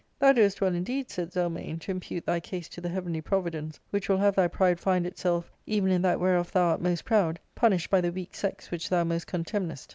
"Thou 0.19 0.33
doest 0.33 0.61
well 0.61 0.73
indeed," 0.73 1.11
said 1.11 1.29
Zelmane, 1.31 1.77
;* 1.31 1.77
to 1.81 1.91
impute 1.91 2.25
thy 2.25 2.39
case 2.39 2.67
to 2.69 2.81
the 2.81 2.89
heavenly 2.89 3.21
providence 3.21 3.79
which 3.91 4.09
will 4.09 4.17
haye 4.17 4.31
thy 4.31 4.47
pride 4.47 4.79
find 4.79 5.05
itself, 5.05 5.51
even 5.67 5.91
in 5.91 6.01
that 6.01 6.19
whereof 6.19 6.51
thou 6.51 6.69
art 6.69 6.81
most 6.81 7.05
proud, 7.05 7.39
punished 7.53 7.91
by 7.91 8.01
the 8.01 8.11
weak 8.11 8.33
sex 8.33 8.71
which 8.71 8.89
thou 8.89 9.03
most 9.03 9.27
contemnest." 9.27 9.89